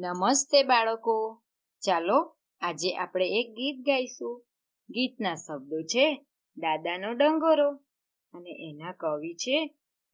નમસ્તે 0.00 0.62
બાળકો. 0.62 1.14
ચાલો 1.82 2.36
આજે 2.60 2.90
આપણે 2.96 3.26
એક 3.28 3.48
ગીત 3.54 3.78
ગાઈશું. 3.86 4.34
ગીતના 4.90 5.34
શબ્દો 5.34 5.78
છે 5.82 6.04
દાદાનો 6.56 7.12
ડંગોરો 7.12 7.70
અને 8.34 8.52
એના 8.68 8.92
કવિ 8.92 9.32
છે 9.34 9.56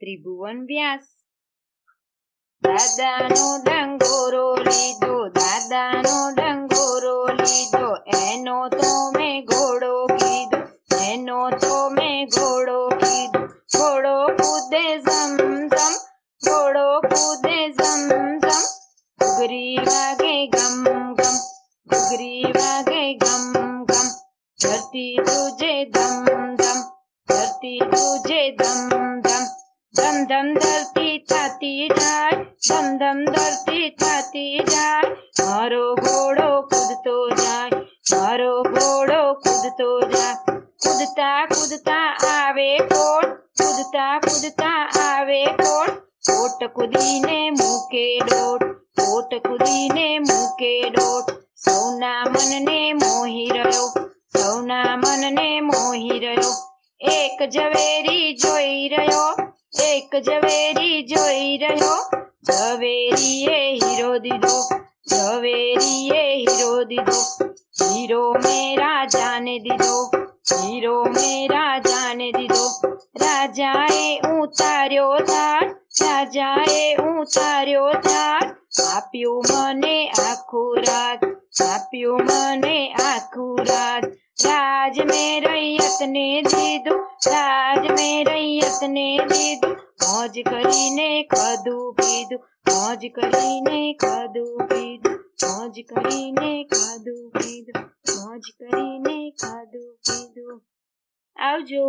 ત્રિભુવન 0.01 0.59
વ્યાસ. 0.67 1.05
દાદાનો 2.63 3.47
ડંગોરો 3.67 4.47
લીધો, 4.57 5.15
દાદાનો 5.29 6.17
ડંગોરો 6.37 7.17
લીધો, 7.43 7.87
એનો 8.29 8.69
તો 8.69 8.93
મેં 9.19 9.45
ઘોડો 9.45 10.07
કીધો, 10.07 10.63
એનો 11.11 11.51
તો 11.51 11.75
મેં 11.89 12.19
ઘોડો 12.27 12.79
કીધો. 12.89 13.43
ઘોડો 13.77 14.15
કૂદે 14.37 14.85
ઘોડો 16.43 17.01
કૂદે 17.01 17.54
ધરતી 24.65 25.17
તુજે 25.17 25.85
ધમ 25.85 26.25
ધમ, 26.57 26.79
ધરતી 27.29 27.81
તુજે 27.93 28.41
ધમ 28.51 29.21
ધમ. 29.21 29.43
ધમ 29.95 30.17
ધમ 30.25 30.49
ધરતી 30.55 31.19
થતી 31.31 31.89
જાય, 31.89 32.31
ધમ 32.69 32.87
ધમ 32.97 33.19
ધરતી 33.25 33.91
થતી 33.91 34.59
જાય. 34.59 35.11
મારો 35.41 35.95
ઘોડો 35.95 36.49
કૂદતો 36.63 37.17
જાય, 37.31 37.71
મારો 38.13 38.63
ઘોડો 38.63 39.21
કૂદતો 39.35 39.91
જાય. 40.01 40.37
કૂદતા 40.85 41.47
કૂદતા 41.47 42.09
આવે 42.31 42.79
કોટ 42.79 43.29
કૂદતા 43.61 44.19
કૂદતા 44.19 44.81
આવે 45.05 45.45
કોટ 45.45 45.93
કોટ 46.29 46.61
કૂદીને 46.75 47.39
મૂકે 47.51 48.07
ડોટ, 48.19 48.63
કોટ 49.01 49.33
કૂદીને 49.47 50.19
મૂકે 50.19 50.75
ડોટ. 50.91 51.27
સૌના 51.65 52.25
મનને 52.25 52.81
મોહી 52.93 53.14
એક 57.05 57.39
ઝવેરી 57.51 58.35
જોઈ 58.35 58.89
રહ્યો, 58.89 59.31
એક 59.87 60.11
ઝવેરી 60.27 61.03
જોઈ 61.05 61.59
રહ્યો. 61.59 61.99
ઝવેરીએ 62.49 63.59
હીરો 63.73 64.19
દીધો, 64.19 64.57
ઝવેરીએ 65.11 66.23
હીરો 66.37 66.85
દીધો. 66.85 67.21
હીરો 67.81 68.23
મે 68.35 68.57
રાજાને 68.77 69.59
દીધો, 69.59 69.97
હીરો 70.63 71.05
મે 71.05 71.49
રાજાને 71.49 72.33
દીધો. 72.33 72.67
રાજાએ 73.15 74.21
ઉતાર્યો 74.33 75.19
થાળ 75.27 75.75
રાજાએ 76.01 76.97
ઉતાર્યો 76.97 77.93
થાળ 78.01 78.55
આપ્યું 78.85 79.47
મને 79.51 80.11
આખું 80.23 80.85
રાત, 80.87 81.21
આપ્યું 81.67 82.25
મને 82.25 82.77
આખું 83.05 83.67
રાત. 83.67 84.05
રાજ 84.47 84.97
મેં 85.13 85.45
રૈયતને 85.45 86.27
દીધું 86.43 87.01
રાજ 87.27 87.91
મેં 87.91 88.27
રૈયતને 88.27 89.07
દીધું 89.29 89.75
મોજ 90.03 90.37
કરીને 90.43 91.09
ખાધું 91.25 91.95
પીધું, 91.95 92.41
મોજ 92.69 93.03
કરીને 93.11 93.79
ખાધું 93.95 94.69
પીધું. 94.69 95.19
મોજ 95.45 95.77
કરીને 95.91 96.51
ખાધું 96.73 97.23
પીધું, 97.35 97.85
મોજ 98.17 98.45
કરીને 98.61 99.17
ખાધું 99.43 99.91
પીધું. 100.07 100.61
આવજો. 101.37 101.87